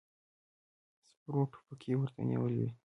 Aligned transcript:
سپرو 1.09 1.41
ټوپکې 1.51 1.91
ورته 1.97 2.19
نيولې 2.29 2.57
وې. 2.61 2.69